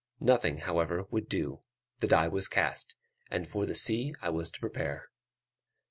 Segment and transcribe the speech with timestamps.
[0.19, 1.61] Nothing, however, would do;
[1.99, 2.95] the die was cast,
[3.29, 5.11] and for the sea I was to prepare.